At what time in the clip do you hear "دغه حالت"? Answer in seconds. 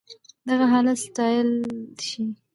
0.47-0.97